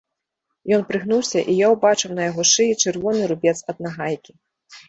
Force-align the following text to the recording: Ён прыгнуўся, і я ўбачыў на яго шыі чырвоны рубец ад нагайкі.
Ён 0.77 0.85
прыгнуўся, 0.89 1.43
і 1.53 1.59
я 1.59 1.67
ўбачыў 1.75 2.15
на 2.21 2.31
яго 2.31 2.47
шыі 2.55 2.79
чырвоны 2.83 3.21
рубец 3.33 3.55
ад 3.75 3.89
нагайкі. 3.89 4.31